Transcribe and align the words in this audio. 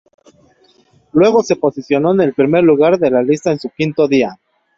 Luego 1.11 1.43
se 1.43 1.57
posicionó 1.57 2.11
en 2.13 2.21
el 2.21 2.33
primer 2.33 2.63
lugar 2.63 2.97
de 2.97 3.11
la 3.11 3.21
lista 3.21 3.51
en 3.51 3.59
su 3.59 3.69
quinto 3.69 4.07
día. 4.07 4.39